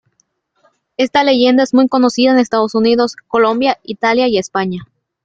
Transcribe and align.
Esta 0.97 1.23
leyenda 1.23 1.61
es 1.61 1.75
muy 1.75 1.87
conocida 1.87 2.31
en 2.31 2.39
Estados 2.39 2.73
Unidos, 2.73 3.15
Colombia, 3.27 3.77
Italia 3.83 4.27
y 4.27 4.39
España. 4.39 4.87